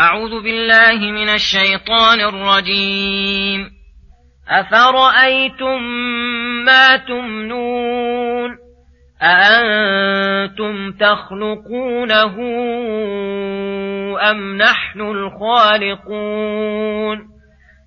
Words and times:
أعوذ 0.00 0.42
بالله 0.42 1.10
من 1.10 1.28
الشيطان 1.28 2.20
الرجيم. 2.20 3.70
أفرأيتم 4.48 5.82
ما 6.64 6.96
تمنون؟ 6.96 8.56
أأنتم 9.22 10.92
تخلقونه 10.92 12.36
أم 14.30 14.56
نحن 14.56 15.00
الخالقون؟ 15.00 16.38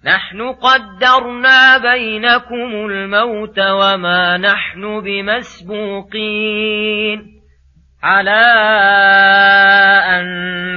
نحن 0.06 0.42
قدرنا 0.42 1.78
بينكم 1.78 2.86
الموت 2.90 3.60
وما 3.60 4.38
نحن 4.38 5.02
بمسبوقين. 5.02 6.18
على 8.04 8.44
أن 10.10 10.77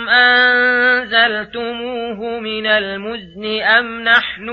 أنزلتموه 1.21 2.39
من 2.39 2.67
المزن 2.67 3.61
أم 3.61 4.03
نحن 4.03 4.49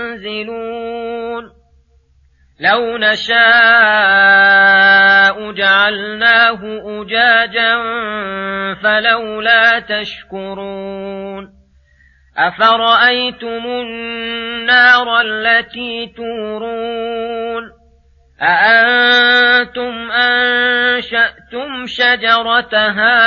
المنزلون 0.00 0.42
لو 2.60 2.96
نشاء 2.96 3.32
جعلناه 5.52 6.60
أجاجا 6.84 7.82
فلولا 8.82 9.78
تشكرون 9.80 11.48
أفرأيتم 12.38 13.66
النار 13.66 15.20
التي 15.20 16.12
تورون 16.16 17.62
أأنتم 18.42 19.51
شجرتها 21.86 23.18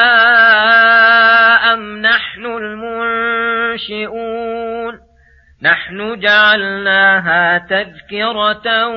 أم 1.73 1.97
نحن 1.97 2.45
المنشئون؟ 2.45 4.15
نحن 5.61 6.19
جعلناها 6.19 7.57
تذكرة 7.57 8.87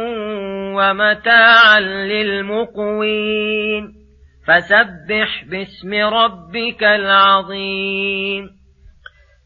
ومتاعا 0.74 1.80
للمقوين. 1.80 3.94
فسبح 4.48 5.44
باسم 5.50 5.94
ربك 5.94 6.82
العظيم. 6.82 8.50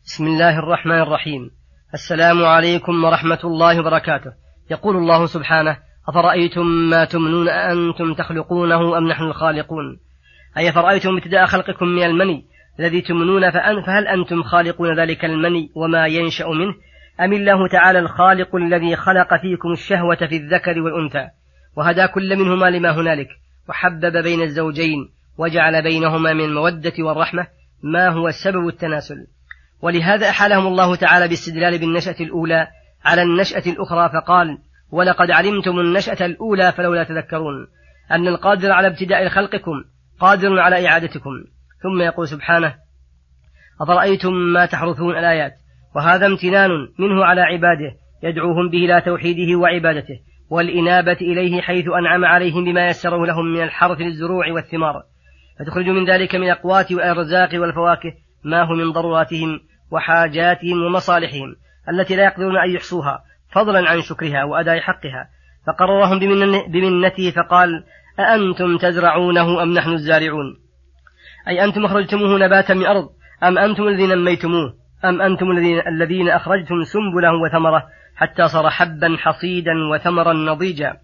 بسم 0.05 0.27
الله 0.27 0.59
الرحمن 0.59 0.99
الرحيم. 0.99 1.51
السلام 1.95 2.45
عليكم 2.45 3.05
ورحمة 3.05 3.39
الله 3.45 3.81
وبركاته. 3.81 4.33
يقول 4.71 4.97
الله 4.97 5.27
سبحانه 5.27 5.77
أفرأيتم 6.09 6.67
ما 6.67 7.05
تمنون 7.05 7.49
أأنتم 7.49 8.15
تخلقونه 8.15 8.99
أم 8.99 9.09
نحن 9.09 9.23
الخالقون؟ 9.23 9.99
أي 10.59 10.73
فرأيتم 10.73 11.17
ابتداء 11.17 11.47
خلقكم 11.47 11.87
من 11.87 12.03
المني 12.03 12.45
الذي 12.81 13.01
تمنون 13.01 13.51
فأن 13.51 13.83
فهل 13.83 14.09
أنتم 14.09 14.43
خالقون 14.43 15.01
ذلك 15.01 15.25
المني 15.25 15.71
وما 15.75 16.07
ينشأ 16.07 16.47
منه؟ 16.47 16.75
أم 17.21 17.33
الله 17.33 17.69
تعالى 17.69 17.99
الخالق 17.99 18.57
الذي 18.57 18.97
خلق 18.97 19.41
فيكم 19.41 19.73
الشهوة 19.73 20.17
في 20.17 20.37
الذكر 20.37 20.81
والأنثى؟ 20.81 21.29
وهدى 21.77 22.07
كل 22.07 22.37
منهما 22.37 22.71
لما 22.71 22.91
هنالك 22.91 23.29
وحبب 23.69 24.23
بين 24.23 24.43
الزوجين 24.43 24.99
وجعل 25.39 25.83
بينهما 25.83 26.33
من 26.33 26.45
المودة 26.45 26.93
والرحمة 26.99 27.47
ما 27.83 28.09
هو 28.09 28.31
سبب 28.31 28.69
التناسل؟ 28.69 29.27
ولهذا 29.83 30.29
أحالهم 30.31 30.67
الله 30.67 30.97
تعالى 30.97 31.29
باستدلال 31.29 31.79
بالنشأة 31.79 32.17
الأولى 32.21 32.67
على 33.05 33.23
النشأة 33.23 33.63
الأخرى 33.67 34.09
فقال 34.09 34.59
ولقد 34.91 35.31
علمتم 35.31 35.79
النشأة 35.79 36.27
الأولى 36.27 36.73
فلولا 36.73 37.05
تذكرون 37.05 37.67
أن 38.11 38.29
القادر 38.29 38.73
على 38.73 38.87
ابتداء 38.87 39.29
خلقكم 39.29 39.85
قادر 40.23 40.59
على 40.59 40.89
إعادتكم. 40.89 41.31
ثم 41.83 42.03
يقول 42.03 42.29
سبحانه 42.29 42.75
أفرأيتم 43.81 44.33
ما 44.33 44.67
تحرثون 44.67 45.17
الآيات؟ 45.17 45.53
وهذا 45.97 46.27
امتنان 46.27 46.71
منه 46.99 47.25
على 47.25 47.41
عباده 47.41 47.93
يدعوهم 48.23 48.71
به 48.71 48.79
إلى 48.79 49.01
توحيده 49.01 49.59
وعبادته 49.59 50.21
والإنابة 50.51 51.19
إليه 51.21 51.61
حيث 51.61 51.89
أنعم 51.89 52.25
عليهم 52.25 52.65
بما 52.65 52.87
يسره 52.87 53.27
لهم 53.27 53.45
من 53.45 53.63
الحرث 53.63 54.01
للزروع 54.01 54.53
والثمار. 54.53 55.03
فتخرج 55.59 55.89
من 55.89 56.11
ذلك 56.11 56.35
من 56.35 56.43
الأقوات 56.43 56.93
والأرزاق 56.93 57.61
والفواكه 57.61 58.13
ما 58.45 58.63
هو 58.63 58.75
من 58.75 58.93
ضروراتهم 58.93 59.61
وحاجاتهم 59.91 60.83
ومصالحهم 60.83 61.57
التي 61.89 62.17
لا 62.17 62.25
يقدرون 62.25 62.57
أن 62.57 62.71
يحصوها 62.71 63.23
فضلا 63.53 63.91
عن 63.91 64.01
شكرها 64.01 64.45
وأداء 64.45 64.81
حقها. 64.81 65.29
فقررهم 65.67 66.19
بمنته 66.69 67.31
فقال 67.31 67.85
أأنتم 68.21 68.79
تزرعونه 68.79 69.63
أم 69.63 69.73
نحن 69.73 69.91
الزارعون؟ 69.91 70.59
أي 71.49 71.65
أنتم 71.65 71.85
أخرجتموه 71.85 72.39
نباتا 72.39 72.75
من 72.75 72.87
أرض 72.87 73.09
أم 73.43 73.59
أنتم 73.59 73.89
الذين 73.89 74.09
نميتموه 74.09 74.75
أم 75.05 75.23
أنتم 75.23 75.51
الذين, 75.51 75.81
الذين 75.87 76.29
أخرجتم 76.29 76.85
سنبله 76.85 77.33
وثمرة 77.43 77.83
حتى 78.17 78.49
صار 78.49 78.71
حبا 78.71 79.17
حصيدا 79.19 79.73
وثمرا 79.93 80.33
نضيجا؟ 80.33 80.97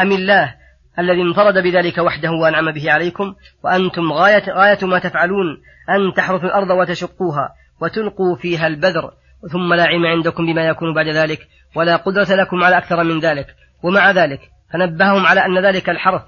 أم 0.00 0.12
الله 0.12 0.54
الذي 0.98 1.22
انفرد 1.22 1.54
بذلك 1.54 1.98
وحده 1.98 2.30
وأنعم 2.30 2.70
به 2.70 2.92
عليكم؟ 2.92 3.34
وأنتم 3.64 4.12
غاية, 4.12 4.52
غاية 4.52 4.78
ما 4.86 4.98
تفعلون 4.98 5.46
أن 5.90 6.14
تحرثوا 6.16 6.48
الأرض 6.48 6.70
وتشقوها 6.70 7.48
وتلقوا 7.82 8.36
فيها 8.36 8.66
البذر 8.66 9.10
ثم 9.52 9.74
لا 9.74 9.84
علم 9.84 10.06
عندكم 10.06 10.46
بما 10.46 10.66
يكون 10.66 10.94
بعد 10.94 11.06
ذلك 11.06 11.48
ولا 11.76 11.96
قدرة 11.96 12.34
لكم 12.34 12.64
على 12.64 12.78
أكثر 12.78 13.04
من 13.04 13.20
ذلك 13.20 13.46
ومع 13.82 14.10
ذلك 14.10 14.40
فنبههم 14.72 15.26
على 15.26 15.44
أن 15.44 15.58
ذلك 15.58 15.90
الحرث 15.90 16.22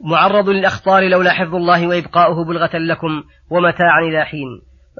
معرض 0.00 0.48
للأخطار 0.48 1.08
لولا 1.08 1.32
حفظ 1.32 1.54
الله 1.54 1.86
وإبقاؤه 1.86 2.44
بلغة 2.44 2.78
لكم 2.78 3.22
ومتاعا 3.50 4.00
إلى 4.00 4.24
حين. 4.24 4.48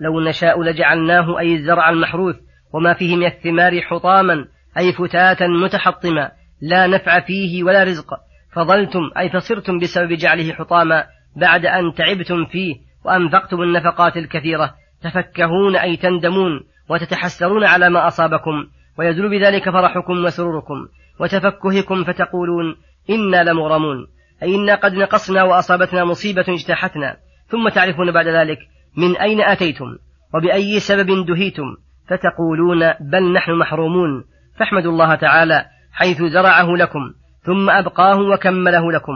لو 0.02 0.20
نشاء 0.20 0.62
لجعلناه 0.62 1.38
أي 1.38 1.54
الزرع 1.54 1.90
المحروث 1.90 2.36
وما 2.74 2.94
فيه 2.94 3.16
من 3.16 3.26
الثمار 3.26 3.80
حطاما 3.80 4.44
أي 4.78 4.92
فتاتا 4.92 5.46
متحطما 5.46 6.30
لا 6.62 6.86
نفع 6.86 7.20
فيه 7.20 7.64
ولا 7.64 7.84
رزق. 7.84 8.14
فظلتم 8.52 9.00
أي 9.18 9.30
فصرتم 9.30 9.78
بسبب 9.78 10.12
جعله 10.12 10.52
حطاما 10.52 11.04
بعد 11.36 11.66
أن 11.66 11.94
تعبتم 11.94 12.44
فيه 12.44 12.74
وأنفقتم 13.04 13.62
النفقات 13.62 14.16
الكثيرة. 14.16 14.74
تفكهون 15.02 15.76
أي 15.76 15.96
تندمون 15.96 16.60
وتتحسرون 16.90 17.64
على 17.64 17.90
ما 17.90 18.06
أصابكم. 18.06 18.66
ويزول 18.98 19.30
بذلك 19.30 19.70
فرحكم 19.70 20.24
وسروركم. 20.24 20.88
وتفكهكم 21.20 22.04
فتقولون 22.04 22.76
إنا 23.10 23.50
لمغرمون. 23.50 24.06
أي 24.42 24.54
إنا 24.54 24.74
قد 24.74 24.94
نقصنا 24.94 25.42
وأصابتنا 25.42 26.04
مصيبة 26.04 26.44
اجتاحتنا 26.48 27.16
ثم 27.46 27.68
تعرفون 27.68 28.12
بعد 28.12 28.28
ذلك 28.28 28.58
من 28.96 29.16
أين 29.16 29.40
أتيتم؟ 29.40 29.86
وبأي 30.34 30.80
سبب 30.80 31.26
دهيتم؟ 31.26 31.76
فتقولون 32.08 32.92
بل 33.00 33.32
نحن 33.32 33.52
محرومون. 33.52 34.24
فاحمدوا 34.58 34.92
الله 34.92 35.14
تعالى 35.14 35.64
حيث 35.92 36.22
زرعه 36.22 36.76
لكم 36.76 37.12
ثم 37.42 37.70
أبقاه 37.70 38.18
وكمله 38.20 38.92
لكم. 38.92 39.12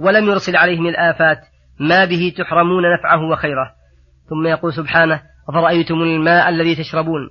ولم 0.00 0.24
يرسل 0.24 0.56
عليه 0.56 0.80
من 0.80 0.88
الآفات 0.88 1.38
ما 1.80 2.04
به 2.04 2.32
تحرمون 2.38 2.82
نفعه 2.98 3.30
وخيره. 3.30 3.70
ثم 4.28 4.46
يقول 4.46 4.72
سبحانه 4.72 5.22
أفرأيتم 5.48 5.94
الماء 5.94 6.48
الذي 6.48 6.74
تشربون؟ 6.74 7.30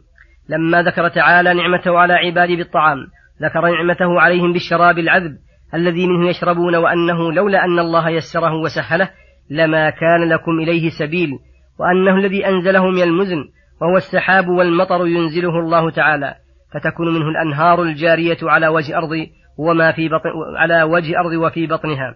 لما 0.49 0.81
ذكر 0.81 1.09
تعالى 1.09 1.53
نعمته 1.53 1.97
على 1.97 2.13
عباده 2.13 2.55
بالطعام 2.55 2.97
ذكر 3.41 3.61
نعمته 3.61 4.21
عليهم 4.21 4.53
بالشراب 4.53 4.99
العذب 4.99 5.37
الذي 5.73 6.07
منه 6.07 6.29
يشربون 6.29 6.75
وأنه 6.75 7.31
لولا 7.31 7.65
أن 7.65 7.79
الله 7.79 8.09
يسره 8.09 8.53
وسهله 8.53 9.09
لما 9.49 9.89
كان 9.89 10.29
لكم 10.29 10.59
إليه 10.59 10.89
سبيل 10.89 11.29
وأنه 11.79 12.15
الذي 12.15 12.47
أنزله 12.47 12.89
من 12.89 13.01
المزن 13.01 13.43
وهو 13.81 13.97
السحاب 13.97 14.47
والمطر 14.47 15.07
ينزله 15.07 15.59
الله 15.59 15.89
تعالى 15.89 16.35
فتكون 16.73 17.13
منه 17.13 17.29
الأنهار 17.29 17.83
الجارية 17.83 18.37
على 18.43 18.67
وجه 18.67 18.97
أرض 18.97 19.27
وما 19.57 19.91
في 19.91 20.09
بطن 20.09 20.29
على 20.57 20.83
وجه 20.83 21.19
أرض 21.19 21.31
وفي 21.31 21.67
بطنها 21.67 22.15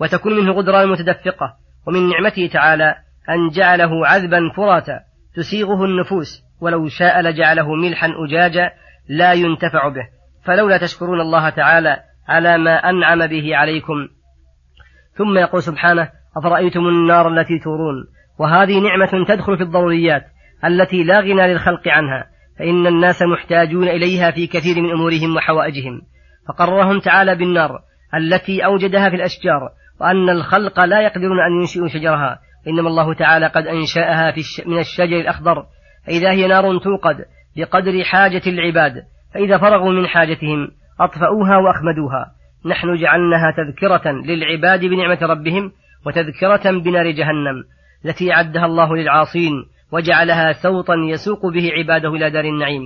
وتكون 0.00 0.36
منه 0.36 0.52
غدران 0.52 0.88
متدفقة 0.88 1.54
ومن 1.86 2.08
نعمته 2.08 2.50
تعالى 2.52 2.94
أن 3.28 3.48
جعله 3.48 4.06
عذبا 4.06 4.40
فراتا 4.56 5.00
تسيغه 5.34 5.84
النفوس 5.84 6.42
ولو 6.60 6.88
شاء 6.88 7.20
لجعله 7.20 7.74
ملحا 7.74 8.08
أجاجا 8.26 8.70
لا 9.08 9.32
ينتفع 9.32 9.88
به 9.88 10.19
فلولا 10.50 10.78
تشكرون 10.78 11.20
الله 11.20 11.50
تعالى 11.50 11.96
على 12.28 12.58
ما 12.58 12.90
أنعم 12.90 13.26
به 13.26 13.56
عليكم. 13.56 14.08
ثم 15.14 15.38
يقول 15.38 15.62
سبحانه 15.62 16.10
أفرأيتم 16.36 16.80
النار 16.80 17.28
التي 17.28 17.58
تورون؟ 17.58 17.94
وهذه 18.38 18.80
نعمة 18.80 19.24
تدخل 19.28 19.56
في 19.56 19.62
الضروريات 19.62 20.22
التي 20.64 21.04
لا 21.04 21.20
غنى 21.20 21.52
للخلق 21.52 21.88
عنها 21.88 22.26
فإن 22.58 22.86
الناس 22.86 23.22
محتاجون 23.22 23.88
إليها 23.88 24.30
في 24.30 24.46
كثير 24.46 24.80
من 24.82 24.90
أمورهم 24.90 25.36
وحوائجهم. 25.36 26.02
فقررهم 26.48 27.00
تعالى 27.00 27.34
بالنار 27.34 27.78
التي 28.14 28.64
أوجدها 28.64 29.10
في 29.10 29.16
الأشجار 29.16 29.70
وأن 30.00 30.28
الخلق 30.28 30.84
لا 30.84 31.00
يقدرون 31.00 31.40
أن 31.40 31.60
ينشئوا 31.60 31.88
شجرها 31.88 32.40
إنما 32.68 32.88
الله 32.88 33.14
تعالى 33.14 33.46
قد 33.46 33.66
أنشأها 33.66 34.32
في 34.32 34.40
من 34.66 34.78
الشجر 34.78 35.20
الأخضر. 35.20 35.66
فإذا 36.06 36.30
هي 36.30 36.46
نار 36.46 36.78
توقد 36.78 37.24
بقدر 37.56 38.04
حاجة 38.04 38.42
العباد. 38.46 39.04
فإذا 39.34 39.58
فرغوا 39.58 39.92
من 39.92 40.06
حاجتهم 40.06 40.68
أطفأوها 41.00 41.56
وأخمدوها. 41.56 42.32
نحن 42.66 42.94
جعلناها 42.94 43.54
تذكرة 43.56 44.10
للعباد 44.10 44.84
بنعمة 44.84 45.18
ربهم 45.22 45.72
وتذكرة 46.06 46.70
بنار 46.70 47.10
جهنم 47.10 47.64
التي 48.04 48.32
أعدها 48.32 48.66
الله 48.66 48.96
للعاصين 48.96 49.52
وجعلها 49.92 50.52
سوطا 50.52 50.94
يسوق 50.94 51.46
به 51.46 51.70
عباده 51.72 52.08
إلى 52.08 52.30
دار 52.30 52.44
النعيم. 52.44 52.82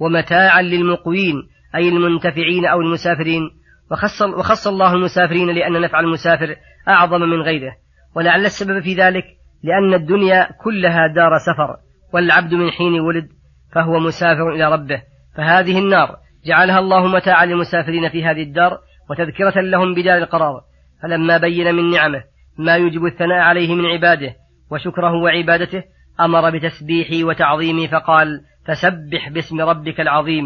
ومتاعا 0.00 0.62
للمقوين 0.62 1.34
أي 1.74 1.88
المنتفعين 1.88 2.66
أو 2.66 2.80
المسافرين. 2.80 3.42
وخص, 3.90 4.22
وخص 4.22 4.66
الله 4.68 4.94
المسافرين 4.94 5.50
لأن 5.50 5.80
نفع 5.80 6.00
المسافر 6.00 6.56
أعظم 6.88 7.20
من 7.20 7.42
غيره. 7.42 7.72
ولعل 8.16 8.44
السبب 8.44 8.80
في 8.80 8.94
ذلك 8.94 9.24
لأن 9.62 9.94
الدنيا 9.94 10.48
كلها 10.64 11.06
دار 11.06 11.38
سفر 11.38 11.76
والعبد 12.14 12.54
من 12.54 12.70
حين 12.70 13.00
ولد 13.00 13.28
فهو 13.72 14.00
مسافر 14.00 14.50
إلى 14.50 14.72
ربه. 14.72 15.11
فهذه 15.36 15.78
النار 15.78 16.16
جعلها 16.46 16.78
الله 16.78 17.06
متاعا 17.06 17.46
للمسافرين 17.46 18.08
في 18.08 18.24
هذه 18.24 18.42
الدار 18.42 18.78
وتذكرة 19.10 19.60
لهم 19.60 19.94
بدار 19.94 20.18
القرار. 20.18 20.60
فلما 21.02 21.38
بين 21.38 21.74
من 21.74 21.90
نعمه 21.90 22.22
ما 22.58 22.76
يوجب 22.76 23.04
الثناء 23.04 23.38
عليه 23.38 23.74
من 23.74 23.86
عباده 23.86 24.34
وشكره 24.70 25.12
وعبادته 25.12 25.82
أمر 26.20 26.50
بتسبيحه 26.50 27.26
وتعظيمه 27.28 27.86
فقال 27.86 28.40
فسبح 28.66 29.28
باسم 29.28 29.60
ربك 29.60 30.00
العظيم 30.00 30.44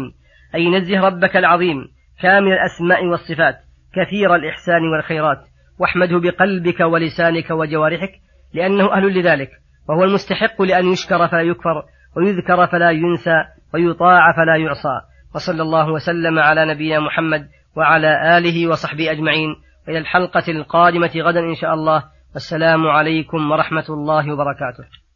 أي 0.55 0.69
نزه 0.69 0.99
ربك 0.99 1.37
العظيم 1.37 1.77
كامل 2.21 2.51
الأسماء 2.51 3.05
والصفات 3.05 3.55
كثير 3.93 4.35
الإحسان 4.35 4.81
والخيرات 4.93 5.39
واحمده 5.79 6.19
بقلبك 6.19 6.79
ولسانك 6.79 7.51
وجوارحك 7.51 8.11
لأنه 8.53 8.93
أهل 8.93 9.19
لذلك 9.19 9.49
وهو 9.89 10.03
المستحق 10.03 10.61
لأن 10.61 10.91
يشكر 10.91 11.27
فلا 11.27 11.41
يكفر 11.41 11.83
ويذكر 12.17 12.67
فلا 12.67 12.91
ينسى 12.91 13.43
ويطاع 13.85 14.31
فلا 14.35 14.55
يعصى. 14.55 15.01
وصلى 15.35 15.61
الله 15.61 15.91
وسلم 15.91 16.39
على 16.39 16.65
نبينا 16.65 16.99
محمد 16.99 17.47
وعلى 17.75 18.37
آله 18.37 18.67
وصحبه 18.67 19.11
أجمعين. 19.11 19.55
إلى 19.89 19.97
الحلقة 19.97 20.51
القادمة 20.51 21.11
غدا 21.15 21.39
إن 21.39 21.55
شاء 21.55 21.73
الله. 21.73 22.03
والسلام 22.33 22.87
عليكم 22.87 23.51
ورحمة 23.51 23.85
الله 23.89 24.33
وبركاته. 24.33 25.06